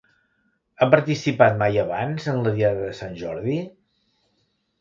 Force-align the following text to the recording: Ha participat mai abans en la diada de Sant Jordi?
Ha 0.79 0.85
participat 0.93 1.59
mai 1.59 1.77
abans 1.83 2.27
en 2.33 2.41
la 2.47 2.57
diada 2.57 2.89
de 2.89 2.97
Sant 3.03 3.15
Jordi? 3.23 3.59